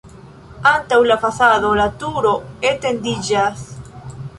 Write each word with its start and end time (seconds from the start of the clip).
Antaŭ 0.69 0.97
la 1.11 1.17
fasado 1.27 1.75
la 1.83 1.87
turo 2.05 2.33
etendiĝas. 2.75 3.67